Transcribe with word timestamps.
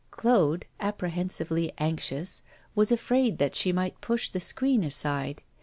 Claude, 0.09 0.65
apprehensively 0.79 1.71
anxious, 1.77 2.41
was 2.73 2.91
afraid 2.91 3.37
that 3.37 3.53
she 3.53 3.71
might 3.71 4.01
push 4.01 4.31
the 4.31 4.39
screen 4.41 4.83
aside. 4.83 5.43